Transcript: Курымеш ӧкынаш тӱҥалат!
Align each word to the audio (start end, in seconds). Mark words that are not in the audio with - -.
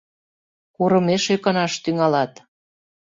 Курымеш 0.75 1.23
ӧкынаш 1.35 1.73
тӱҥалат! 1.83 2.33